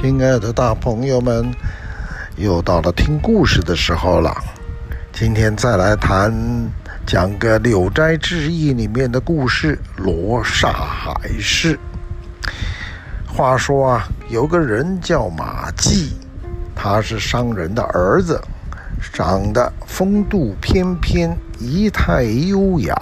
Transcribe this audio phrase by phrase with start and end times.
[0.00, 1.52] 亲爱的大朋友们，
[2.36, 4.32] 又到了听故事的时候了。
[5.12, 6.32] 今天再来谈
[7.04, 11.76] 讲个《柳斋志异》里面的故事——罗刹海市。
[13.26, 16.12] 话说啊，有个人叫马季，
[16.76, 18.40] 他是商人的儿子，
[19.12, 22.94] 长得风度翩翩，仪态优雅。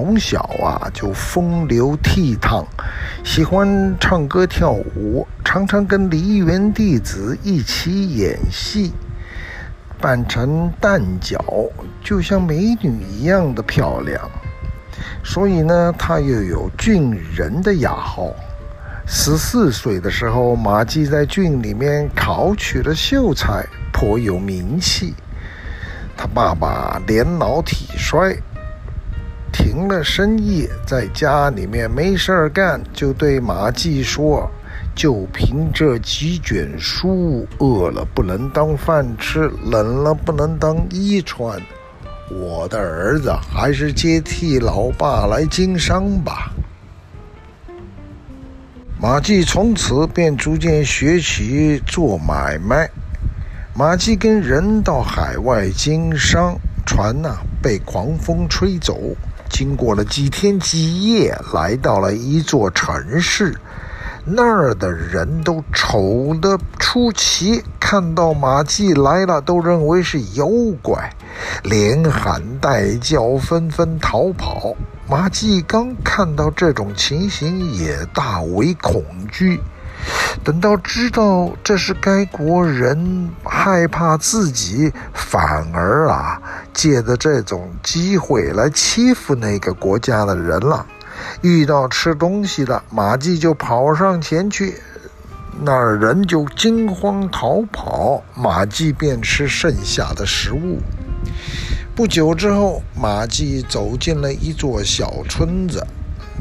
[0.00, 2.64] 从小啊就风流倜傥，
[3.22, 8.94] 喜欢唱歌跳舞，常常跟梨园弟子一起演戏，
[10.00, 11.44] 扮成旦角，
[12.02, 14.18] 就像美女一样的漂亮。
[15.22, 18.34] 所以呢，他又有俊人的雅号。
[19.06, 25.12] 十四岁的时候，马季在郡里面考取了秀才，颇有名气。
[26.16, 28.34] 他爸爸年老体衰。
[29.52, 34.50] 停了生意，在家里面没事儿干，就对马季说
[34.94, 41.60] ：“就凭这几卷书，饿了不能当饭吃，冷了不能当衣穿。
[42.30, 46.52] 我的儿子还是接替老爸来经商吧。”
[49.00, 52.88] 马季从此便逐渐学起做买卖。
[53.74, 59.00] 马季跟人到海外经商，船呐、啊、被狂风吹走。
[59.50, 63.54] 经过了几天几夜，来到了一座城市，
[64.24, 70.46] 那儿的人都丑得出奇，看到马季来了，都认为是妖
[70.80, 71.12] 怪，
[71.64, 74.74] 连喊带叫，纷纷逃跑。
[75.08, 79.60] 马季刚看到这种情形，也大为恐惧。
[80.42, 86.40] 等到知道这是该国人害怕自己，反而啊
[86.72, 90.86] 借着这种机会来欺负那个国家的人了。
[91.42, 94.80] 遇到吃东西的，马季就跑上前去，
[95.62, 100.78] 那儿人就惊慌逃跑，马季便吃剩下的食物。
[101.94, 105.86] 不久之后，马季走进了一座小村子。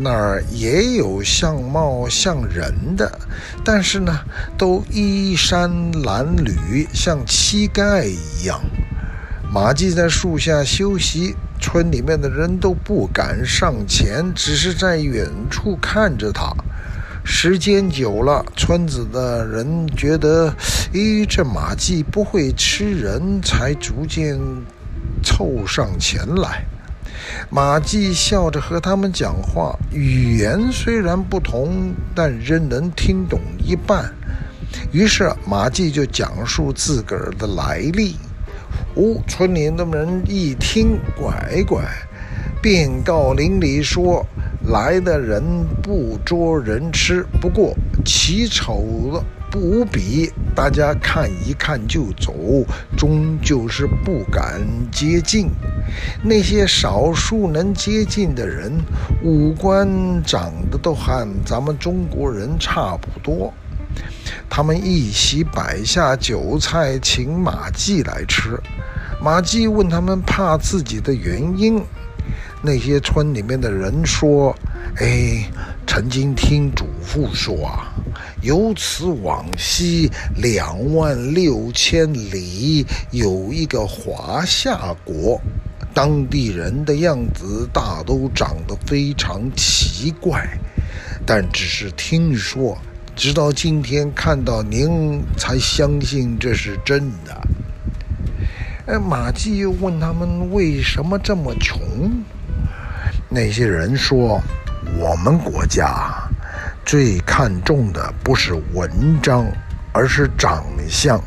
[0.01, 3.19] 那儿也有相貌像人的，
[3.63, 4.19] 但是呢，
[4.57, 8.61] 都衣衫褴褛，像乞丐一样。
[9.51, 16.53] 马季在树下休息，村里面的人都不敢上前，只是在远处看着他。
[17.25, 20.55] 时间久了，村子的人觉得，
[20.93, 24.39] 咦，这马季不会吃人，才逐渐
[25.21, 26.65] 凑上前来。
[27.49, 34.13] 马季笑着和他们讲话，语言虽然不同，但仍能听懂一半。
[34.91, 38.15] 于是马季就讲述自个儿的来历。
[38.95, 41.83] 哦，村里的人一听，乖乖，
[42.61, 44.25] 便告邻里说，
[44.67, 45.43] 来的人
[45.81, 47.73] 不捉人吃，不过
[48.05, 49.23] 奇丑了。
[49.51, 52.33] 不比，大家看一看就走，
[52.95, 54.61] 终究是不敢
[54.91, 55.49] 接近。
[56.23, 58.71] 那些少数能接近的人，
[59.23, 59.87] 五官
[60.23, 63.51] 长得都和咱们中国人差不多。
[64.47, 68.59] 他们一起摆下酒菜，请马季来吃。
[69.21, 71.81] 马季问他们怕自己的原因。
[72.61, 74.55] 那些村里面的人说
[74.99, 75.49] ：“哎，
[75.99, 77.91] 曾经听祖父说啊。”
[78.41, 85.41] 由此往西两万六千里，有一个华夏国，
[85.93, 90.47] 当地人的样子大都长得非常奇怪，
[91.25, 92.77] 但只是听说，
[93.13, 97.41] 直到今天看到您才相信这是真的。
[98.85, 101.77] 哎，马季又问他们为什么这么穷？
[103.27, 104.41] 那些人说，
[104.97, 106.11] 我们国家。
[106.85, 108.89] 最看重的不是文
[109.21, 109.45] 章，
[109.93, 111.21] 而是长相。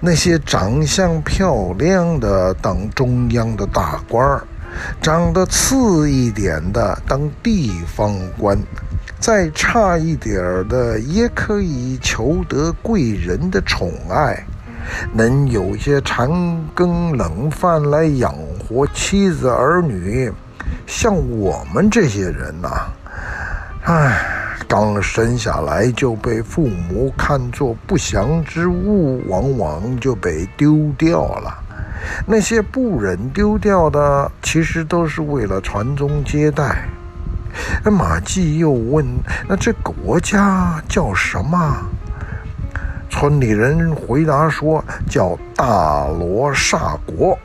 [0.00, 4.42] 那些长相漂亮的当中央的大官，
[5.00, 8.58] 长得次一点的当地方官，
[9.20, 14.44] 再差一点的也可以求得贵人的宠爱，
[15.12, 16.28] 能有些残
[16.74, 20.32] 羹冷饭来养活妻子儿女。
[20.86, 22.88] 像我们这些人呐、啊，
[23.84, 24.32] 唉。
[24.68, 31.56] 刚生下来就被父母看作不祥之物，往往就被丢掉了。
[32.26, 36.88] 那些不忍丢掉的，其实都是为了传宗接代。
[37.84, 39.06] 那马季又问
[39.46, 41.76] ：“那这国家叫什么？”
[43.08, 47.38] 村里人回答说：“叫大罗刹国，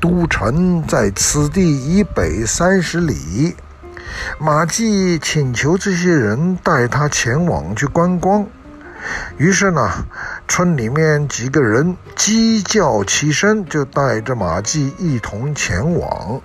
[0.00, 3.54] 都城在此地以北三十里。”
[4.40, 8.44] 马季请求这些人带他前往去观光，
[9.36, 9.88] 于是呢，
[10.48, 16.40] 村里面几个人鸡叫起身，就带着马季一同前往。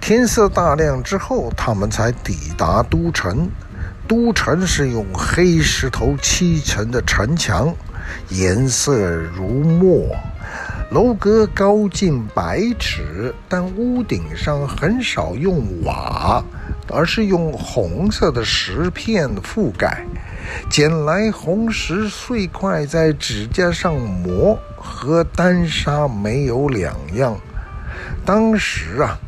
[0.00, 3.50] 天色大亮之后，他们才抵达都城。
[4.06, 7.74] 都城是用黑石头砌成的城墙，
[8.30, 10.16] 颜色如墨，
[10.90, 16.42] 楼阁高近百尺，但屋顶上很少用瓦，
[16.90, 20.06] 而是用红色的石片覆盖。
[20.70, 27.38] 捡来红石碎块在指甲上磨，和丹砂没有两样。
[28.24, 29.18] 当时啊，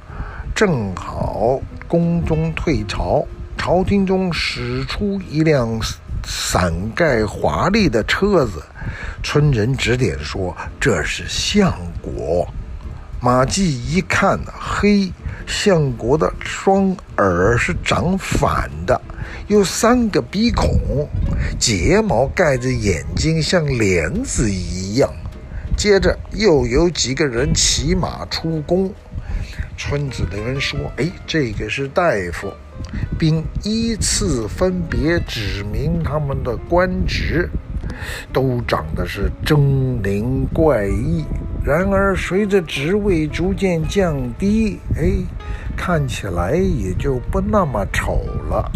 [0.55, 3.23] 正好宫中退朝。
[3.59, 5.79] 朝廷中驶出一辆
[6.25, 8.63] 伞盖华丽的车子，
[9.23, 12.47] 村人指点说：“这是相国。”
[13.23, 15.13] 马季一看，嘿，
[15.47, 18.99] 相国的双耳是长反的，
[19.47, 21.07] 有三个鼻孔，
[21.59, 25.13] 睫毛盖着眼睛，像帘子一样。
[25.77, 28.91] 接着又有几个人骑马出宫，
[29.77, 32.51] 村子的人说：“哎，这个是大夫。”
[33.19, 37.49] 并依次分别指明他们的官职，
[38.32, 39.56] 都长得是狰
[40.03, 41.25] 狞怪异。
[41.62, 45.12] 然而随着职位逐渐降低，哎，
[45.77, 48.71] 看起来也就不那么丑了。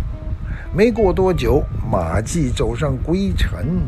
[0.76, 3.80] 没过多久，马季走上归程。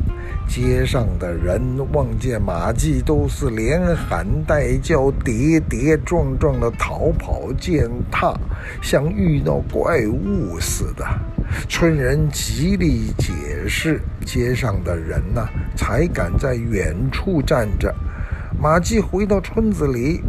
[0.49, 1.61] 街上的人
[1.93, 8.35] 望见马季，都是连喊带叫、跌跌撞撞的逃跑践踏，
[8.81, 11.05] 像遇到怪物似的。
[11.69, 13.33] 村人极力解
[13.69, 15.47] 释，街上的人呢，
[15.77, 17.95] 才敢在远处站着。
[18.59, 20.23] 马季回到村子里。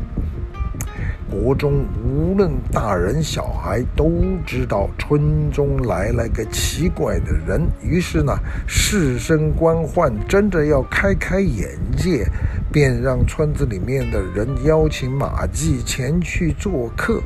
[1.30, 4.12] 国中无论大人小孩都
[4.46, 8.34] 知道村中来了个奇怪的人，于是呢，
[8.66, 12.26] 士绅官宦争着要开开眼界，
[12.72, 17.22] 便让村子里面的人邀请马季前去做客。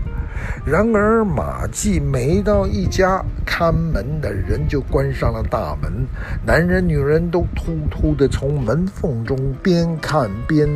[0.65, 6.07] 然而马季每到一家，看门的人就关上了大门，
[6.43, 10.67] 男人女人都偷偷地从门缝中边看边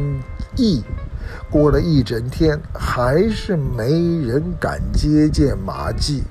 [0.56, 0.83] 议。
[1.49, 3.91] 过了一整天，还是没
[4.25, 6.23] 人敢接见马季。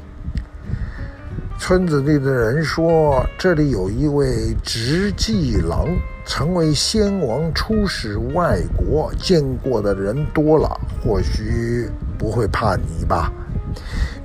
[1.57, 5.89] 村子里的人说，这里有一位直继郎，
[6.27, 10.69] 曾为先王出使外国，见过的人多了，
[11.03, 13.33] 或许不会怕你吧。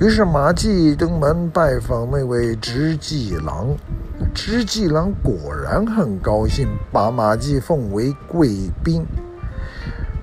[0.02, 3.76] 于是马季登门拜访那位直继郎，
[4.34, 8.50] 直继郎果然很高兴，把马季奉为贵
[8.84, 9.06] 宾。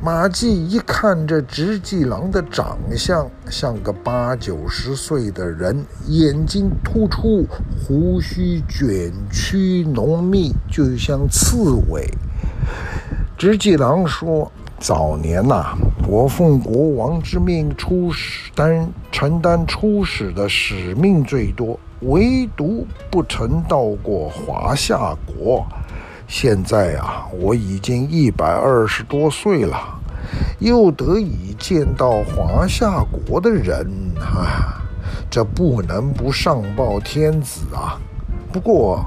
[0.03, 7.47] 马季一看这直继郎的长相，像个八九十岁的人，眼睛突出，
[7.81, 12.07] 胡须卷曲浓密，就像刺猬。
[13.39, 15.75] 直继郎说：“早年呐、
[16.07, 25.67] 我奉国王之命出使，担承担出使的使命最多，唯独不曾到过华夏国。”
[26.29, 29.79] 现在啊，我已经一百二十多岁了，
[30.59, 33.87] 又得以见到华夏国的人
[34.19, 34.83] 啊，
[35.31, 37.99] 这不能不上报天子啊。
[38.53, 39.07] 不过，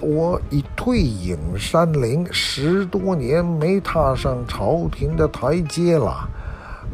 [0.00, 6.28] 我已退隐山林十多年，没踏上朝廷的台阶了。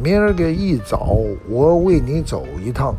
[0.02, 1.16] 明儿个一早，
[1.48, 2.94] 我为你走一趟。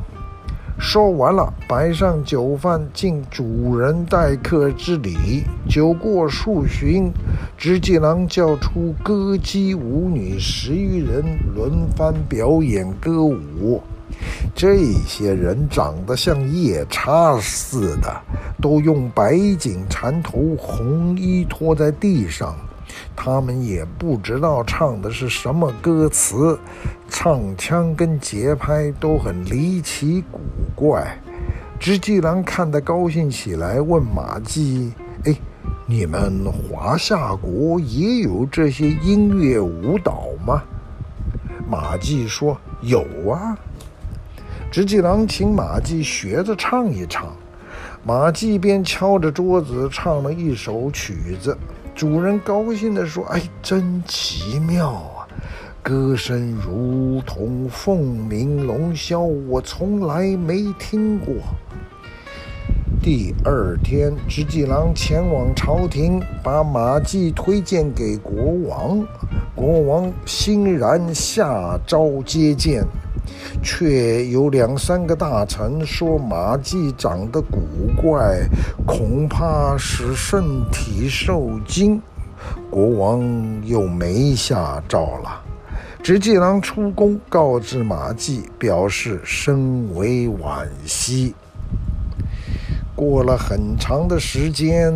[0.83, 5.43] 说完了，摆上酒饭，尽主人待客之礼。
[5.69, 7.11] 酒过数巡，
[7.55, 11.23] 直继郎叫出歌姬舞女十余人，
[11.55, 13.79] 轮番表演歌舞。
[14.55, 18.11] 这些人长得像夜叉似的，
[18.59, 22.55] 都用白锦缠头，红衣拖在地上。
[23.15, 26.59] 他们也不知道唱的是什么歌词，
[27.09, 30.39] 唱腔跟节拍都很离奇古
[30.75, 31.17] 怪。
[31.79, 34.93] 直继郎看得高兴起来，问马季
[35.25, 35.35] ：“哎，
[35.87, 40.61] 你们华夏国也有这些音乐舞蹈吗？”
[41.67, 43.57] 马季说：“有啊。”
[44.71, 47.35] 直继郎请马季学着唱一唱，
[48.05, 51.57] 马季便敲着桌子唱了一首曲子。
[51.93, 55.27] 主人高兴地说：“哎，真奇妙啊！
[55.83, 61.35] 歌声如同凤鸣龙啸，我从来没听过。”
[63.03, 68.35] 第二天，直继郎前往朝廷，把马季推荐给国
[68.67, 69.03] 王。
[69.55, 72.85] 国王欣然下诏接见。
[73.63, 77.59] 却有两三个大臣说马季长得古
[77.99, 78.39] 怪，
[78.85, 81.99] 恐怕是身体受惊。
[82.69, 83.23] 国王
[83.65, 85.41] 又没下诏了。
[86.03, 91.33] 直继郎出宫告知马季，表示深为惋惜。
[92.95, 94.93] 过了很长的时间，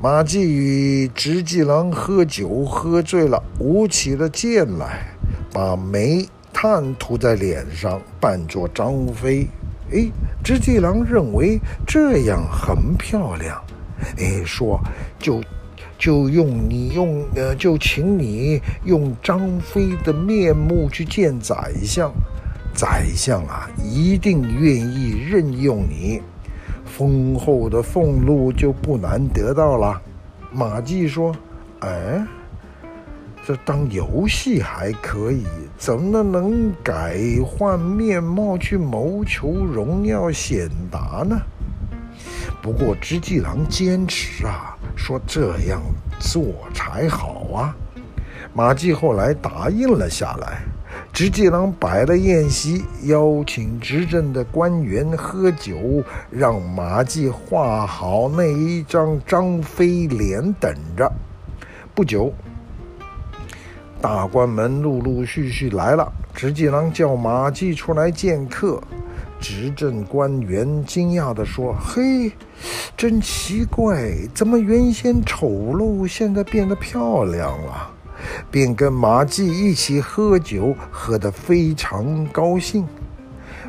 [0.00, 5.06] 马季与直继郎喝酒喝醉了，舞起了剑来，
[5.52, 9.48] 把煤炭涂在脸上，扮作张飞。
[9.92, 10.06] 哎，
[10.44, 13.62] 直继郎认为这样很漂亮，
[14.16, 14.80] 哎，说
[15.18, 15.42] 就。
[15.98, 22.12] 就用你用呃，就请你用张飞的面目去见宰相，
[22.72, 26.22] 宰相啊，一定愿意任用你，
[26.98, 30.02] 丰厚的俸禄就不难得到了。
[30.50, 31.32] 马季说
[31.78, 32.26] ：“哎，
[33.46, 41.40] 这当游戏还可以，怎么能改换面貌去谋求荣耀显达呢？”
[42.60, 44.74] 不过直继郎坚持啊。
[44.96, 45.80] 说这样
[46.18, 46.42] 做
[46.74, 47.76] 才好啊！
[48.52, 50.64] 马季后来答应了下来。
[51.18, 55.76] 直继郎摆了宴席，邀请执政的官员喝酒，
[56.30, 61.12] 让马季画好那一张张飞脸等着。
[61.92, 62.32] 不久，
[64.00, 66.12] 大官们陆陆续续来了。
[66.32, 68.80] 直继郎叫马季出来见客。
[69.40, 72.30] 执政官员惊讶地说：“嘿，
[72.96, 77.90] 真奇怪，怎么原先丑陋，现在变得漂亮了？”
[78.50, 82.86] 便跟马季一起喝酒，喝得非常高兴。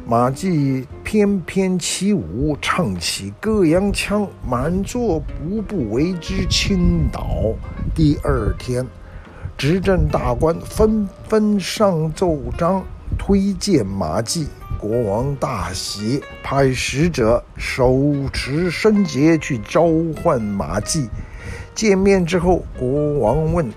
[0.06, 7.54] 马季翩翩起舞，唱起歌阳腔，满座无不为之倾倒。
[7.94, 8.86] 第二天，
[9.58, 12.84] 执政大官纷纷上奏章，
[13.18, 14.48] 推荐马季。
[14.80, 21.10] 国王大喜，派使者手持圣洁去召唤马季。
[21.76, 23.70] 见面之后，国王问：“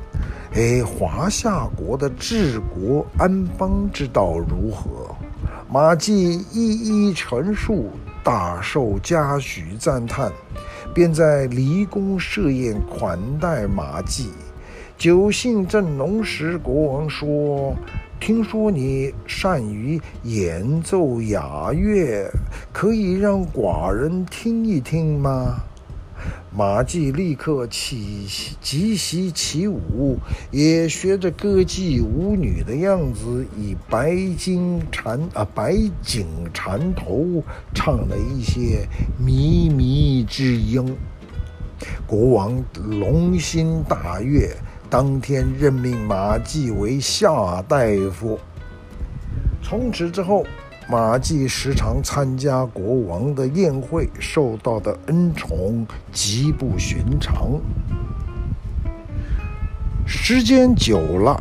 [0.54, 5.14] 哎，华夏国的治国安邦之道如何？”
[5.72, 7.90] 马季一一陈述，
[8.22, 10.30] 大受嘉许赞叹，
[10.94, 14.30] 便在离宫设宴款待马季。
[14.98, 17.74] 酒兴正浓时，国王说。
[18.20, 22.30] 听说你善于演奏雅乐，
[22.72, 25.56] 可以让寡人听一听吗？
[26.54, 28.26] 马季立刻起
[28.60, 30.18] 即席起舞，
[30.50, 37.42] 也学着歌妓舞女的样子，以白金缠啊白锦缠头，
[37.74, 38.86] 唱了一些
[39.20, 40.96] 靡靡之音。
[42.06, 44.54] 国王龙心大悦。
[44.90, 47.78] 当天任命马季为下大
[48.10, 48.38] 夫。
[49.62, 50.44] 从此之后，
[50.88, 57.60] 马季时常参加国王的宴会，受到的恩宠极不寻常。
[60.04, 61.40] 时间久了，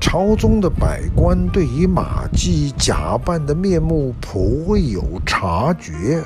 [0.00, 6.22] 朝中的百官对于马季假扮的面目颇有察觉。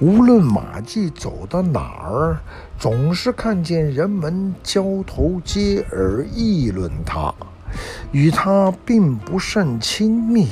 [0.00, 2.38] 无论马季走到哪儿，
[2.78, 7.32] 总是看见人们交头接耳议论他，
[8.10, 10.48] 与他并不甚亲密。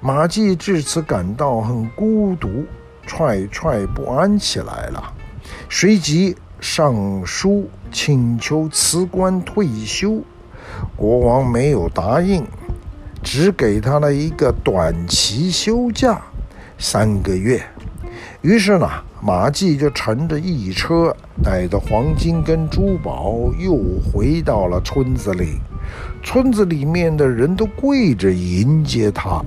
[0.00, 2.64] 马季至此感到很孤独，
[3.06, 5.12] 惴惴不安起来了。
[5.68, 10.22] 随即上书请求辞官退休，
[10.96, 12.44] 国王没有答应，
[13.22, 16.20] 只给他了一个短期休假，
[16.78, 17.62] 三个月。
[18.42, 18.88] 于是呢，
[19.22, 25.58] 马季就乘着一车，带着黄金跟珠宝，又回到了村子里。
[26.22, 29.42] 村子里面的人都跪着迎接他。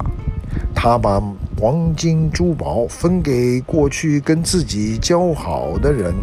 [0.75, 1.21] 他把
[1.59, 6.13] 黄金珠宝分给过去跟自己交好的人。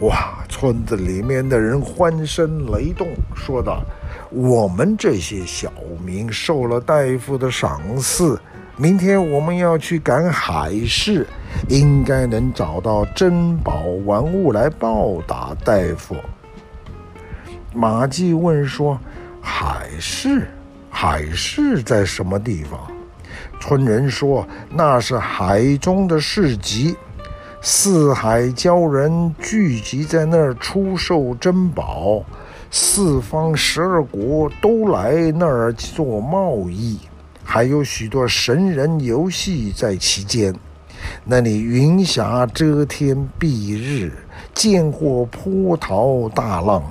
[0.00, 3.82] 哇，村子里面的人欢声雷动，说道
[4.30, 5.70] ：“我们这些小
[6.04, 8.40] 民受了大夫的赏赐。”
[8.80, 11.26] 明天我们要去赶海市，
[11.68, 16.14] 应该能找到珍宝玩物来报答大夫。
[17.74, 18.98] 马季问说
[19.50, 20.46] ：“海市，
[20.90, 22.78] 海市在什么地方？”
[23.58, 26.94] 村人说：“那是海中的市集，
[27.62, 32.22] 四海鲛人聚集在那儿出售珍宝，
[32.70, 36.98] 四方十二国都来那儿做贸易。”
[37.42, 40.54] 还有许多神人游戏在其间，
[41.24, 44.12] 那里云霞遮天蔽日，
[44.52, 46.82] 见过波涛大浪，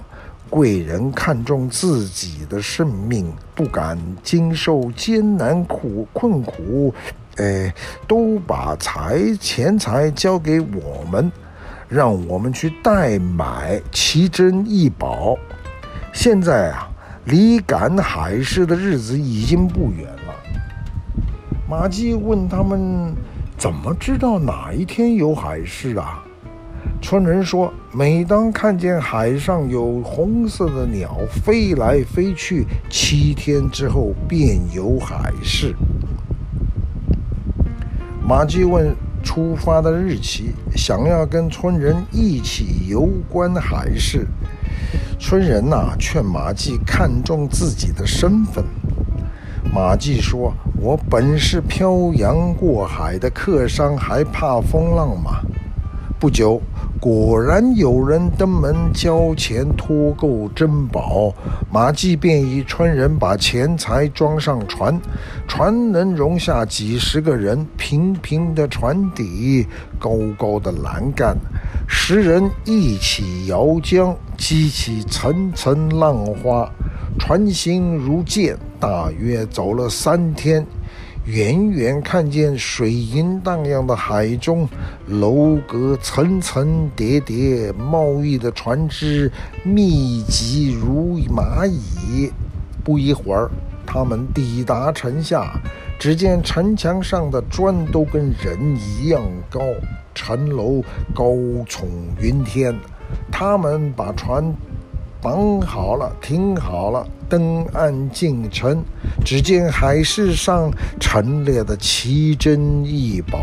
[0.49, 6.93] 贵人看重自己的生命，不敢经受艰难苦困苦，
[7.37, 7.73] 哎，
[8.07, 11.31] 都把财钱财交给我们，
[11.87, 15.37] 让我们去代买奇珍异宝。
[16.13, 16.89] 现在啊，
[17.25, 20.33] 离赶海市的日子已经不远了。
[21.69, 23.13] 马季问他们
[23.57, 26.23] ：“怎么知道哪一天有海市啊？”
[26.99, 35.73] 村人说：“每当看见海上有红色的鸟飞来飞去，七天之后便有海市。”
[38.27, 44.27] 马季问出发的日期，想要跟村人一起游观海市。
[45.17, 48.65] 村人呐、劝马季看重自己的身份。
[49.73, 55.39] 马季说：“我本是漂洋过海的客商，还怕风浪吗？”
[56.19, 56.61] 不久。
[56.99, 61.31] 果然有人登门交钱托购珍宝，
[61.71, 64.99] 马季便以村人把钱财装上船，
[65.47, 69.67] 船能容下几十个人，平平的船底，
[69.99, 71.37] 高高的栏杆，
[71.87, 76.67] 十人一起摇桨，激起层层浪花，
[77.19, 80.65] 船行如箭，大约走了三天。
[81.27, 84.65] 远远看见水银荡漾的海中，
[85.07, 89.29] 楼阁层层叠叠，贸易的船只
[89.61, 92.31] 密集如蚂蚁。
[92.81, 93.51] 不一会儿，
[93.85, 95.59] 他们抵达城下，
[95.99, 99.59] 只见城墙上的砖都跟人一样高，
[100.15, 100.81] 城楼
[101.13, 101.25] 高
[101.67, 101.83] 耸
[102.21, 102.73] 云天。
[103.29, 104.55] 他们把船
[105.21, 108.83] 绑好了，停好了，登岸进城。
[109.25, 113.39] 只见海市上陈列的奇珍异宝，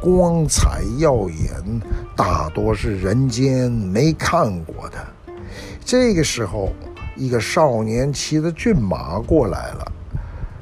[0.00, 1.80] 光彩耀眼，
[2.16, 4.98] 大多是人间没看过的。
[5.84, 6.72] 这个时候，
[7.14, 9.92] 一个少年骑着骏马过来了，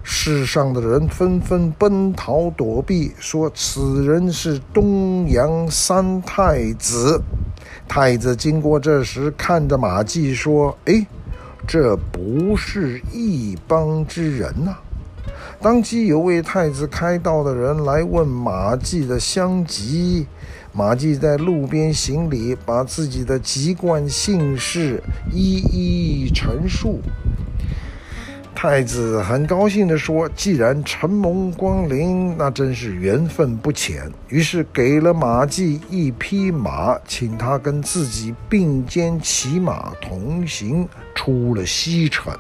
[0.03, 7.21] 世上的人纷纷奔逃躲避，说此人是东阳三太子。
[7.89, 11.07] 太子经过这时，看着马季说：“哎，
[11.67, 14.77] 这不是一帮之人呐、！”
[15.63, 20.27] 当即有为太子开道的人来问马季的乡籍，
[20.73, 27.01] 马季在路边行礼，把自己的籍贯姓氏一一陈述。
[28.67, 42.33] 太子很高兴地说：“既然承蒙光临，那真是缘分不浅。”于是给了马季一匹马，请他跟自己并肩骑马同行，出了西城。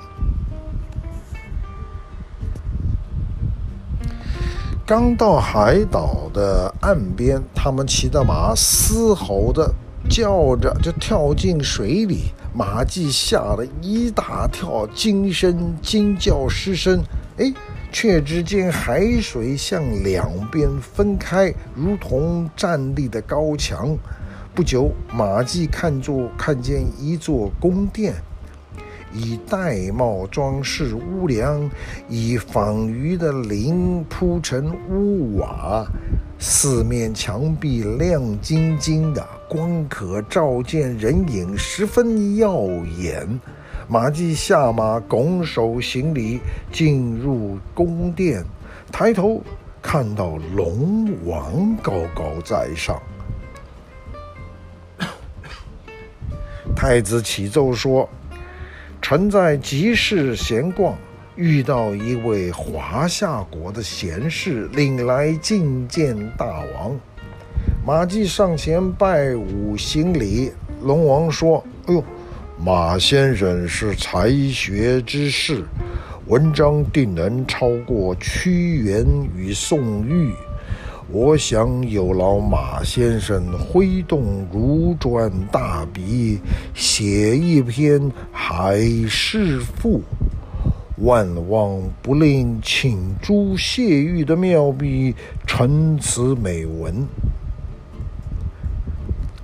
[4.86, 9.70] 刚到海岛的岸边，他们骑的马嘶吼着，
[10.08, 12.32] 叫着就跳进水里。
[12.56, 17.02] 马季吓了一大跳，惊声惊叫失声，
[17.36, 17.52] 哎，
[17.90, 23.98] 却只见海水向两边分开，如同站立的高墙。
[24.54, 28.14] 不久，马季看作看见一座宫殿，
[29.12, 31.68] 以玳瑁装饰屋梁，
[32.08, 35.84] 以仿鱼的鳞铺成屋瓦。
[36.46, 42.66] 四面墙壁亮晶晶的，光可照见人影，十分耀
[42.98, 43.40] 眼。
[43.88, 48.44] 马季下马，拱手行礼，进入宫殿，
[48.92, 49.42] 抬头
[49.80, 53.00] 看到龙王高高在上。
[56.76, 58.06] 太子启奏说
[59.00, 60.94] ：“臣在集市闲逛。”
[61.36, 66.96] 遇到一位华夏国的贤士，领来觐见大王。
[67.84, 70.52] 马季上前拜舞行礼。
[70.82, 72.04] 龙王说：“哎呦，
[72.56, 75.64] 马先生是才学之士，
[76.26, 79.04] 文章定能超过屈原
[79.36, 80.32] 与宋玉。
[81.10, 86.38] 我想有劳马先生挥动如转大笔，
[86.74, 89.98] 写一篇《海市赋》。”
[90.98, 97.06] 万望不吝请诸谢玉的妙笔，成此美文。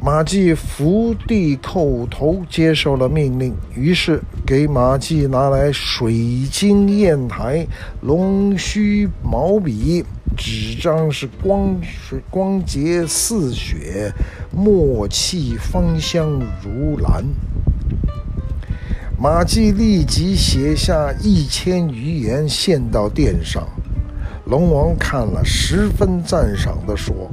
[0.01, 3.55] 马季伏地叩头，接受了命令。
[3.75, 6.15] 于是给马季拿来水
[6.51, 7.67] 晶砚台、
[8.01, 10.05] 龙须毛笔，
[10.37, 14.11] 纸张是光水光洁似雪，
[14.51, 17.25] 墨气芳香如兰。
[19.23, 23.69] 马季立即写下一千余言，献到殿上。
[24.47, 27.31] 龙王看了，十分赞赏地说：“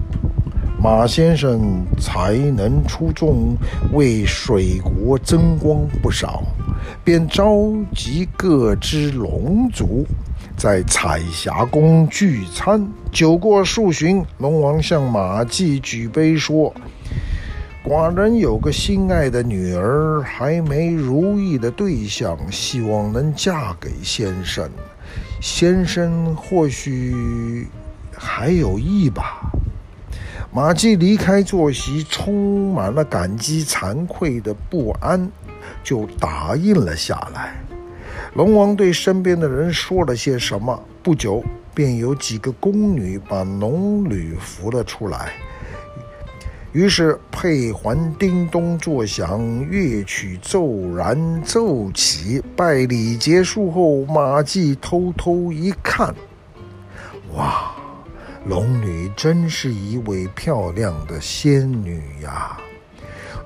[0.84, 3.56] 马先生才能出众，
[3.94, 6.44] 为水国增光不少，
[7.06, 7.56] 便召
[7.96, 10.06] 集各支龙族
[10.58, 12.86] 在彩霞宫聚餐。
[13.14, 16.74] 酒过数巡，龙王向马季举杯说
[17.88, 24.70] ：“寡人有个心爱的女儿，还没如意的对象，希望能嫁给先生。
[25.40, 27.66] 先生或许
[28.14, 29.50] 还有意吧？”
[30.52, 35.32] 马季离开坐席，充满了感激、惭愧的不安，
[35.82, 37.56] 就答应了下来。
[38.34, 41.42] 龙王对身边的人说了些什么，不久
[41.74, 45.32] 便有几个宫女把龙女扶了出来。
[46.78, 52.40] 于是佩环叮咚作响，乐曲骤然奏起。
[52.56, 56.14] 拜礼结束后，马季偷偷一看，
[57.34, 57.72] 哇！
[58.46, 62.56] 龙女真是一位漂亮的仙女呀！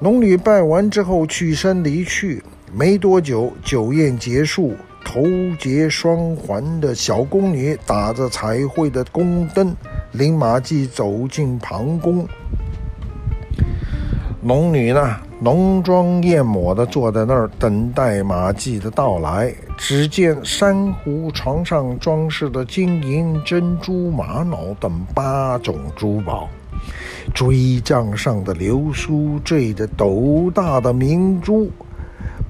[0.01, 2.43] 龙女拜完之后，起身离去。
[2.73, 5.23] 没多久，酒宴结束，头
[5.57, 9.73] 结双环的小宫女打着彩绘的宫灯，
[10.11, 12.27] 领马季走进旁宫。
[14.43, 19.53] 龙女呢，浓妆艳抹地坐在那儿等待马季的到来。
[19.77, 26.49] 只见珊瑚床上装饰的金银珍珠玛瑙等八种珠宝，
[27.35, 31.69] 锥杖上的流苏缀着斗大的明珠，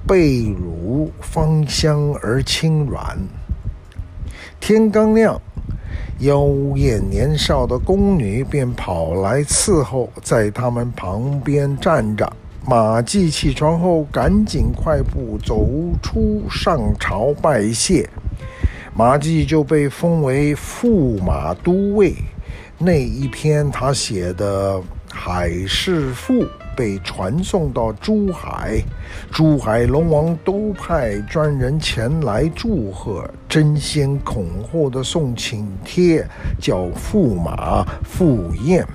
[0.06, 3.18] 被褥芳香而轻软。
[4.62, 5.38] 天刚亮。
[6.20, 6.46] 妖
[6.76, 12.32] 艳年少的宫女便跑来伺候，在他们旁边站着。
[12.64, 15.66] 马季起床后，赶紧快步走
[16.00, 18.08] 出上朝拜谢。
[18.94, 22.14] 马季就被封为驸马都尉。
[22.78, 24.76] 那一篇他写的
[25.10, 26.34] 《海市赋》。
[26.76, 28.82] 被传送到珠海，
[29.30, 36.26] 珠海龙王都派专人前来祝贺，争先恐后的送请帖，
[36.60, 38.86] 叫驸马赴宴。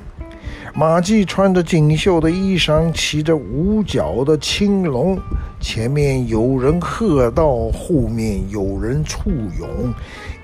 [0.76, 5.18] 马季穿着锦绣的衣裳，骑着五角的青龙，
[5.60, 9.68] 前面有人喝道，后面有人簇拥。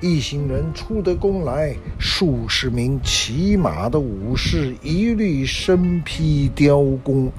[0.04, 7.32] 一行人出得宫来，数十名骑马的武士一律身披雕弓，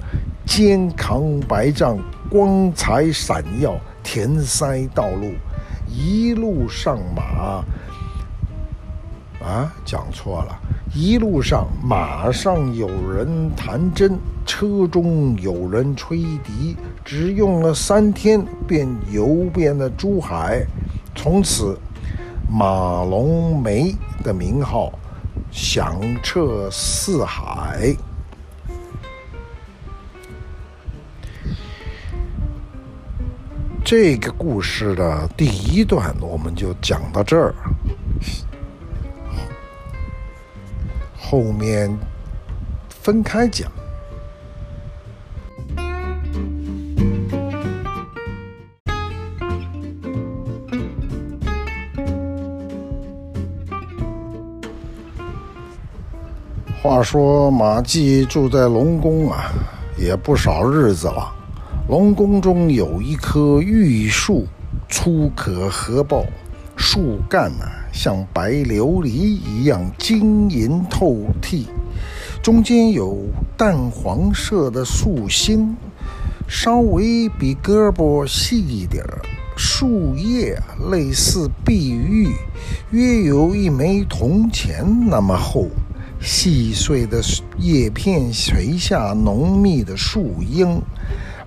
[0.47, 1.95] 肩扛白杖，
[2.27, 5.31] 光彩闪耀，填塞道路。
[5.87, 7.63] 一路上马，
[9.45, 10.59] 啊，讲错了。
[10.95, 20.65] 一路上马上有人弹筝，车中有人吹笛，只用了三天，便游遍了珠海，
[21.13, 21.77] 从此。
[22.49, 24.91] 马龙梅的名号
[25.51, 27.95] 响彻四海。
[33.83, 37.53] 这个故事的第一段我们就讲到这儿，
[41.15, 41.95] 后面
[42.89, 43.71] 分开讲。
[56.87, 59.51] 话说马季住在龙宫啊，
[59.97, 61.33] 也不少日子了。
[61.89, 64.45] 龙宫中有一棵玉树，
[64.87, 66.23] 粗可合抱，
[66.75, 71.65] 树干呢、啊、像白琉璃一样晶莹透剔，
[72.43, 73.17] 中间有
[73.57, 75.75] 淡黄色的树心，
[76.47, 79.21] 稍微比胳膊细一点儿，
[79.57, 80.55] 树叶
[80.91, 82.29] 类似碧玉，
[82.91, 85.67] 约有一枚铜钱那么厚。
[86.21, 87.21] 细碎的
[87.57, 90.81] 叶片垂下浓密的树荫，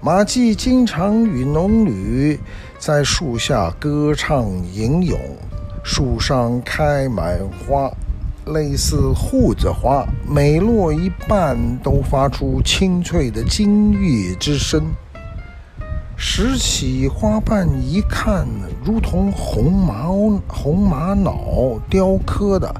[0.00, 2.38] 马季经常与农女
[2.78, 5.18] 在树下歌唱吟咏。
[5.82, 7.90] 树上开满花，
[8.52, 14.82] 类似樗子花，每落一瓣都发出清脆的金玉之声。
[16.14, 18.46] 拾起花瓣一看，
[18.84, 20.08] 如同红玛
[20.46, 22.74] 红玛瑙雕刻的。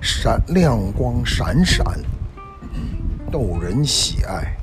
[0.00, 1.84] 闪亮光闪闪，
[3.30, 4.56] 逗人喜爱。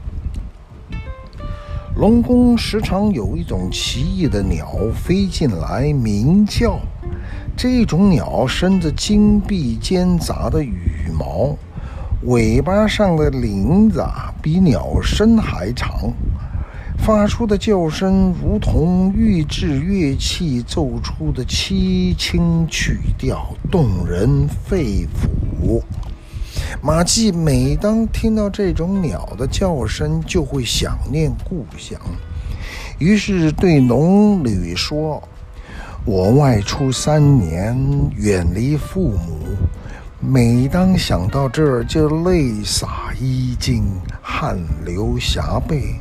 [1.96, 6.80] 龙宫时常有一种奇异的鸟飞进来鸣叫，
[7.56, 11.56] 这种鸟身着金碧兼杂的羽毛，
[12.24, 14.04] 尾巴上的鳞子
[14.42, 16.12] 比鸟身还长。
[17.08, 25.82] 发出的叫声如同玉制乐器奏出的凄清曲调，动人肺腑。
[26.82, 31.98] 马季每当听到这种鸟的叫声，就会想念故乡，
[33.00, 35.24] 于是对农女说
[36.04, 37.74] ：“我外出三年，
[38.18, 39.46] 远离父母，
[40.20, 43.86] 每当想到这儿，就泪洒衣襟，
[44.22, 45.96] 汗流浃背。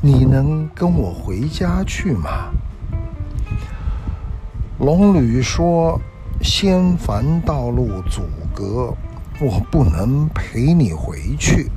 [0.00, 2.50] 你能跟我回家去吗？”
[4.80, 6.00] 龙女说
[6.42, 8.22] ：“仙凡道路阻
[8.54, 8.94] 隔。”
[9.42, 11.70] 我不能陪你回去，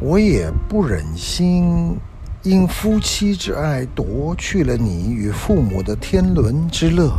[0.00, 1.96] 我也不忍心
[2.42, 7.12] 因夫妻之爱夺去了你与父母的天伦之乐，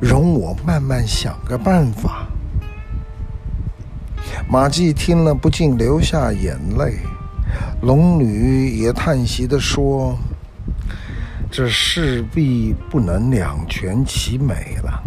[0.00, 2.26] 容我慢慢想个办法。
[4.50, 6.98] 马季听了不禁流下眼泪，
[7.80, 10.16] 龙女也叹息地说
[11.50, 15.02] ：“这势必不能两全其美了。”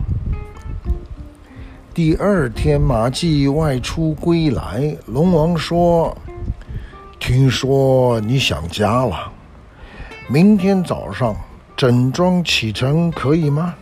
[1.93, 6.17] 第二天，马季外出归来，龙王说
[7.19, 9.31] ：“听说你想家了，
[10.27, 11.34] 明天早上
[11.77, 13.73] 整装启程，可以吗？”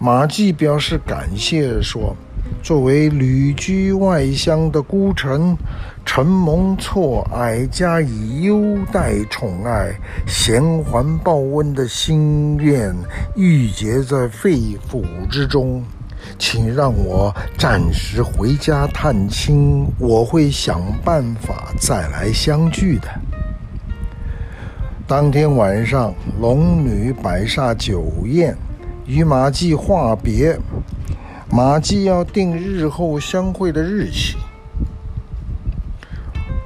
[0.00, 2.16] 马季表示感谢，说
[2.62, 5.56] ：“作为旅居外乡的孤臣，
[6.06, 9.92] 承蒙错爱，加以优待宠爱，
[10.28, 12.94] 衔环报恩的心愿
[13.34, 15.82] 郁结在肺腑之中。”
[16.38, 23.08] 请让我暂时回家探亲，我会想办法再来相聚的。
[25.04, 28.56] 当天晚上，龙女摆下酒宴，
[29.04, 30.56] 与马季话别。
[31.54, 34.38] 马季要定日后相会的日期。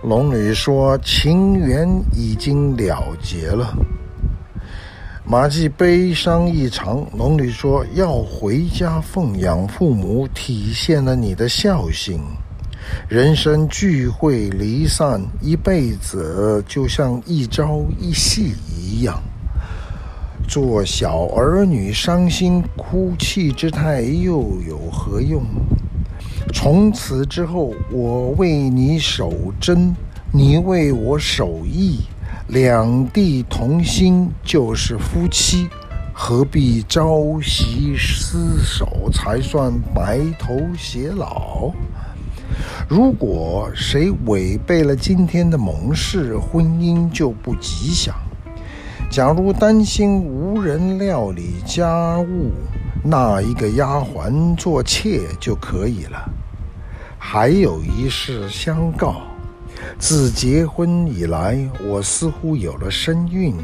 [0.04, 3.76] 龙女说：“情缘已经了结了。”
[5.26, 12.20] 马季悲伤异常，龙女说：“要回家奉养父母，体现了你的孝心。
[13.08, 19.20] 人生聚会离散，一辈子就像一朝一夕一样。
[20.46, 25.42] 做小儿女伤心哭泣之态又有何用？
[26.54, 29.94] 从此之后，我为你守贞，
[30.32, 32.00] 你为我守义。”
[32.48, 35.68] 两地同心就是夫妻，
[36.12, 41.72] 何必朝夕厮守才算白头偕老？
[42.88, 48.14] 如果谁违背了今天的盟誓，婚姻就不吉祥。
[49.10, 52.52] 假如担心无人料理家务，
[53.02, 56.30] 纳一个丫鬟做妾就可以了。
[57.18, 59.22] 还有一事相告。
[59.98, 63.54] 自结婚以来，我似乎有了身孕，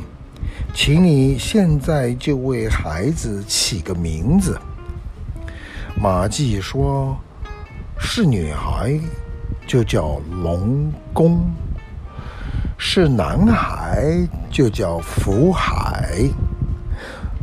[0.74, 4.58] 请你现在就为孩子起个名字。
[6.00, 7.16] 马季说
[7.98, 8.98] ：“是女孩，
[9.66, 11.40] 就叫龙宫；
[12.84, 16.28] 是男孩，就叫福海。”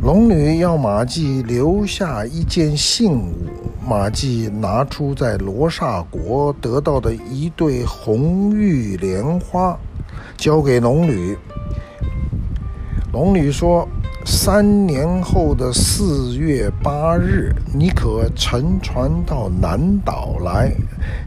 [0.03, 3.33] 龙女要马季留下一件信物。
[3.81, 9.79] 马季拿出在罗刹国得到的一对红玉莲花，
[10.35, 11.37] 交给龙女。
[13.13, 13.87] 龙女说
[14.27, 20.69] ：“三年后的四月八日，你可乘船到南岛来，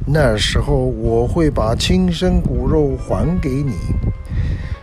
[0.06, 3.72] 那时候我会把亲生骨肉还给你。”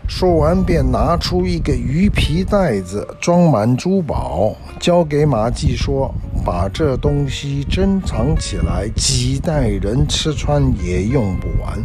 [0.10, 6.12] 说完，便拿出一个鱼皮袋子，装满珠宝，交给马季说。
[6.44, 11.78] 把这东西珍藏起来，几代人吃穿也用不完。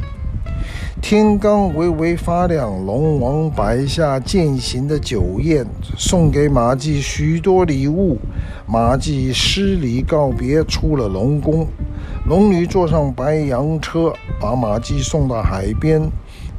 [1.02, 5.66] 天刚微微发亮，龙王摆下饯行的酒宴，
[5.98, 8.16] 送给马季许多礼物。
[8.66, 11.66] 马季施礼告别，出了龙宫。
[12.26, 16.00] 龙女坐上白羊车，把马季送到海边。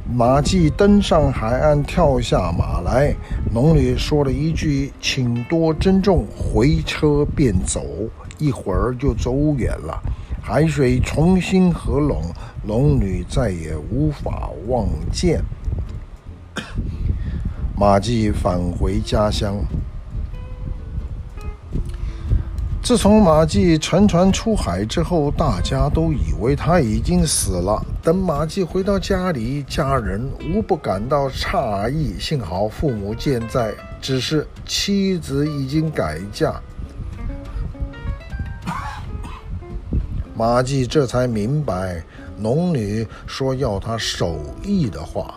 [0.08, 3.12] 马季登上海岸，跳下马来。
[3.52, 7.82] 龙女说了一句：“请多珍重。”回车便走，
[8.38, 10.00] 一会儿就走远了。
[10.40, 12.22] 海水重新合拢，
[12.66, 15.42] 龙女再也无法望见。
[17.76, 19.56] 马季返回家乡。
[22.86, 27.84] 自从马季乘船出海之后，大家都以为他已经死了。
[28.00, 32.16] 等马季回到家里，家人无不感到诧异。
[32.20, 36.62] 幸好父母健在，只是妻子已经改嫁。
[40.36, 42.00] 马季这才明白，
[42.38, 45.34] 农女说要他守义的话，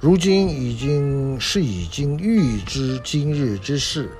[0.00, 4.10] 如今已经是已经预知今日之事。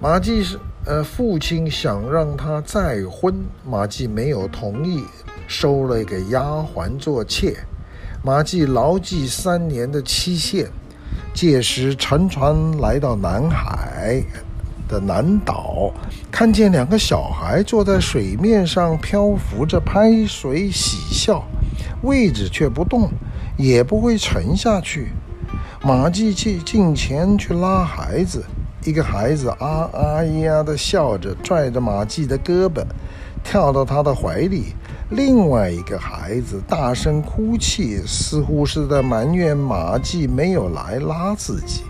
[0.00, 0.58] 马季是。
[0.86, 3.34] 呃，父亲想让他再婚，
[3.66, 5.02] 马季没有同意。
[5.46, 7.56] 收了一个丫鬟做妾。
[8.22, 10.68] 马季牢记三年的期限。
[11.32, 14.22] 届时乘船来到南海
[14.86, 15.90] 的南岛，
[16.30, 21.44] 看见两个小孩坐在水面上漂浮着，拍水嬉笑，
[22.02, 23.10] 位置却不动，
[23.56, 25.08] 也不会沉下去。
[25.82, 28.44] 马季去近前去拉孩子，
[28.84, 32.84] 一个孩子啊啊呀的笑着，拽着马季的胳膊，
[33.42, 34.74] 跳到他的怀里。
[35.08, 41.82] 另外一个孩子大声哭泣，似乎是在埋怨马季没有来拉自己。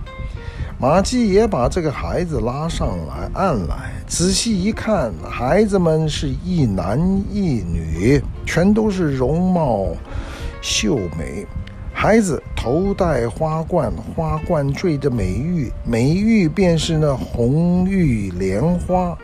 [0.79, 9.89] 马季也把这个孩子拉上来岸来，仔细一看，孩子们是一男一女，全都是容貌
[10.61, 11.45] 秀美。
[12.05, 19.17] 孩子头戴花冠，花冠缀着美玉，美玉便是那红玉莲花。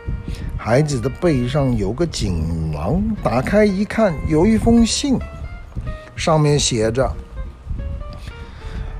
[0.57, 5.19] 孩子的背上有个锦囊，打开一看，有一封信，
[6.15, 7.07] 上面写着：“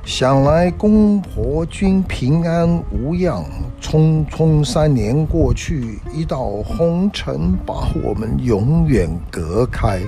[0.05, 3.43] 想来公婆均平安无恙。
[3.81, 9.99] 匆匆三年过去，一道红尘把我们永远隔开，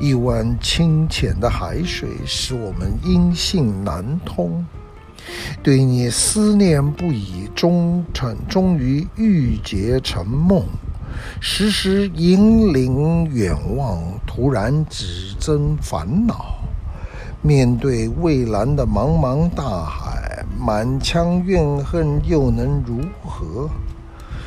[0.00, 4.64] 一湾清浅的海水使我们音信难通。”
[5.62, 10.64] 对你思念不已，终成终于郁结成梦，
[11.40, 16.54] 时时引领远望，突然只增烦恼。
[17.42, 23.70] 面对蔚蓝的茫茫大海，满腔怨恨又能如何？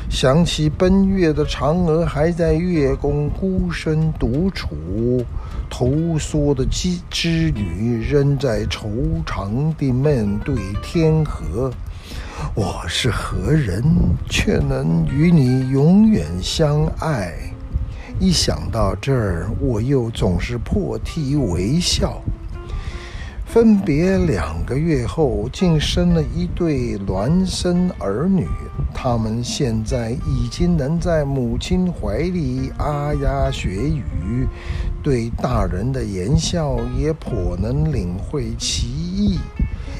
[0.08, 5.24] 想起奔月的嫦娥还在月宫孤身独处，
[5.68, 8.86] 投梭的织织女仍在惆
[9.26, 11.72] 怅地面对天河。
[12.54, 13.82] 我是何人，
[14.30, 17.34] 却能与你永远相爱？
[18.20, 22.22] 一想到这儿，我又总是破涕为笑。
[23.54, 28.48] 分别两个月后，竟生了一对孪生儿女。
[28.92, 34.48] 他们现在已经能在母亲怀里啊呀学语，
[35.04, 39.38] 对大人的言笑也颇能领会其意，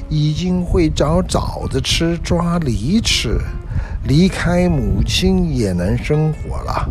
[0.09, 3.39] 已经会找枣子吃、抓梨吃，
[4.05, 6.89] 离开母亲也能生活了。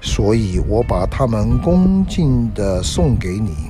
[0.00, 3.65] 所以我把他们恭敬地送给你。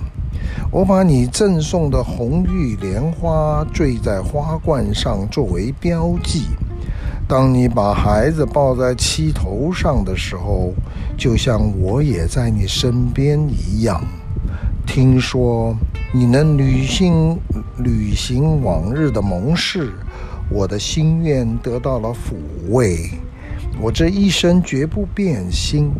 [0.73, 6.47] 我把你赠送的红玉莲花缀在花冠上作为标记。
[7.29, 10.73] 当你把孩子抱在膝头上的时候，
[11.17, 14.05] 就像我也在你身边一样。
[14.87, 15.75] 听说
[16.13, 17.39] 你能履行
[17.79, 19.93] 履行往日的盟誓，
[20.51, 23.11] 我的心愿得到了抚慰。
[23.81, 25.91] 我这一生绝不变心，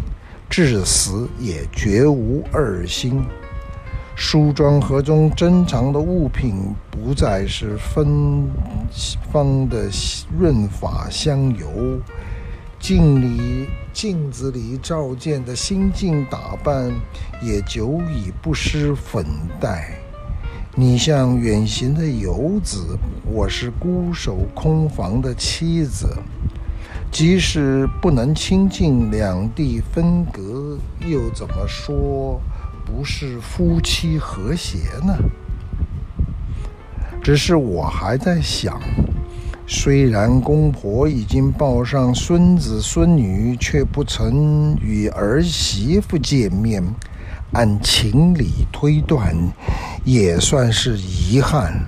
[0.51, 3.23] 至死也绝无二心。
[4.19, 8.49] 梳妆盒中珍藏的物品不再是芬
[9.31, 9.91] 芳的
[10.39, 12.01] 润发香油，
[12.81, 16.91] 镜里镜子里照见的心境打扮
[17.43, 19.23] 也久已不施粉
[19.61, 19.87] 黛。
[20.75, 26.09] 你像远行的游子，我是孤守空房的妻子。
[27.13, 32.41] 即使不能亲近，两地分隔，又怎么说？
[32.87, 35.13] 不是夫妻和谐呢？
[37.21, 38.81] 只是我还在想，
[39.67, 46.81] 虽然公婆已经抱上孙子孙女，却不曾与儿媳妇见面，
[47.53, 49.35] 按情理推断，
[50.05, 51.85] 也算是遗憾。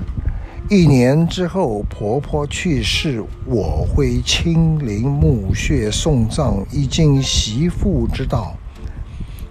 [0.68, 8.57] 一年之后，婆婆去世，我会亲临墓穴送葬，以尽媳妇之道。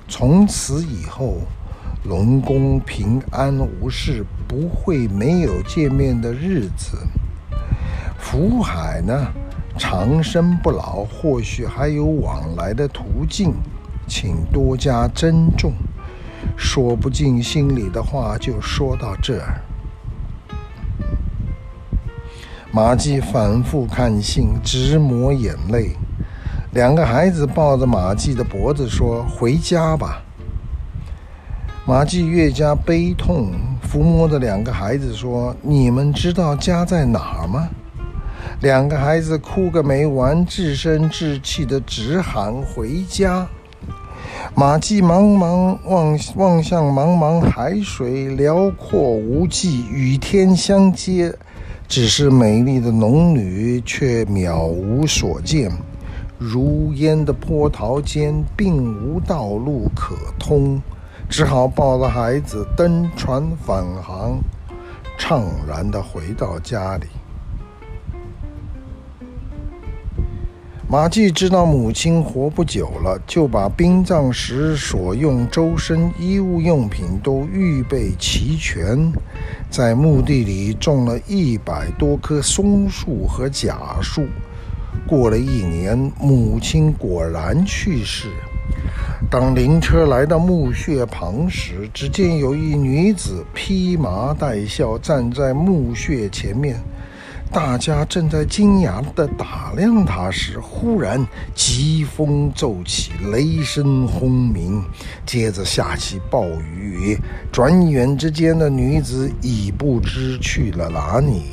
[0.07, 1.41] 从此以后，
[2.05, 6.97] 龙宫平安无事，不会没有见面的日子。
[8.17, 9.27] 福海呢，
[9.77, 13.53] 长生不老，或许还有往来的途径，
[14.07, 15.73] 请多加珍重。
[16.55, 19.61] 说不尽心里的话，就说到这儿。
[22.71, 25.97] 马季反复看信，直抹眼泪。
[26.77, 30.21] 两个孩子抱着马季的脖子说：“回家吧。”
[31.87, 33.49] 马季越加悲痛，
[33.81, 37.67] 抚摸着两个孩子说：“你们知道家在哪儿吗？”
[38.61, 43.47] 两个孩子哭个没完，自声自气的直喊：“回家！”
[44.53, 51.33] 马季茫茫望望向茫茫海水，辽阔无际，与天相接，
[51.87, 55.71] 只是美丽的农女却渺无所见。
[56.37, 60.81] 如烟的波涛间，并无道路可通。
[61.29, 64.39] 只好抱着孩子登船返航，
[65.19, 67.07] 怅然地回到家里。
[70.89, 79.11] 马季知道母亲活不久了，就把殡葬时所用周身衣物用品都预备齐全，
[79.69, 84.27] 在墓地里种了一百多棵松树和假树。
[85.05, 88.29] 过了一年，母亲果然去世。
[89.29, 96.79] 当灵车来到墓穴旁时，只见有一女子披麻戴孝站在墓穴前面。
[97.49, 101.25] 大家正在惊讶地打量她时，忽然
[101.55, 104.83] 疾风骤起，雷声轰鸣，
[105.25, 107.17] 接着下起暴雨。
[107.49, 111.43] 转眼之间，的女子已不知去了哪里。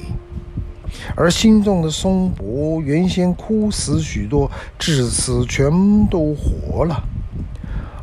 [1.16, 5.70] 而心中的松柏原先枯死许多，至此全
[6.06, 7.02] 都活了。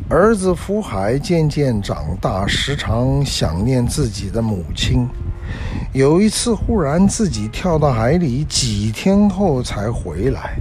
[0.09, 5.07] 儿子福海渐渐长大，时常想念自己的母亲。
[5.93, 10.57] 有一次，忽然自己跳到海里，几天后才回来。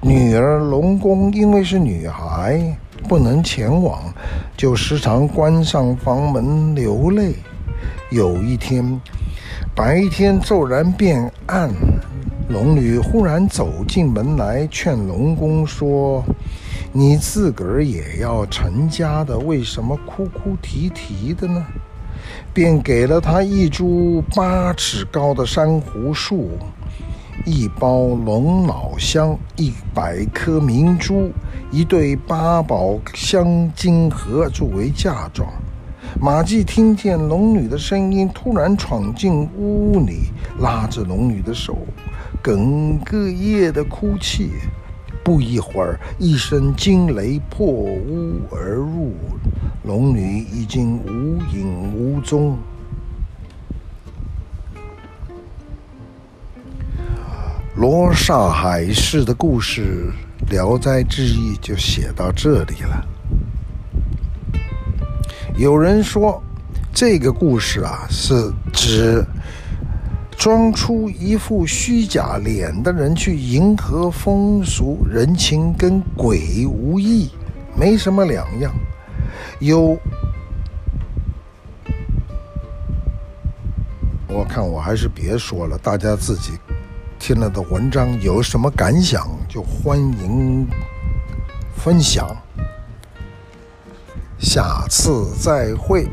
[0.00, 2.76] 女儿龙宫因为是女孩，
[3.08, 4.02] 不能前往，
[4.56, 7.34] 就时常关上房门流泪。
[8.10, 9.00] 有一天，
[9.74, 11.70] 白天骤然变暗，
[12.48, 16.24] 龙女忽然走进门来，劝龙宫说
[16.92, 21.64] ：“你自个儿也要成家的，为什么哭哭啼啼的呢？”
[22.52, 26.50] 便给了他一株八尺高的珊瑚树，
[27.46, 31.30] 一包龙脑香，一百颗明珠，
[31.70, 35.48] 一对八宝香金盒作为嫁妆。
[36.18, 41.78] 马季听见龙女的声音，突然闯进屋里，拉着龙女的手，
[42.42, 44.50] 哽哽咽地哭泣。
[45.22, 49.12] 不一会儿，一声惊雷破屋而入。
[49.84, 52.58] 龙女已经无影无踪。
[57.76, 60.12] 罗刹海市的故事
[60.50, 63.06] 《聊斋志异》就写到这里了。
[65.60, 66.42] 有人说，
[66.90, 69.22] 这个故事啊，是指
[70.30, 77.30] 装出一副虚假脸的人去迎合风俗人情，跟鬼无异，
[77.76, 78.72] 没什么两样。
[79.58, 79.98] 有，
[84.28, 86.52] 我看我还是别说了，大家自己
[87.18, 90.66] 听了的文章有什么感想，就欢迎
[91.76, 92.34] 分享。
[94.40, 96.08] 下次再会。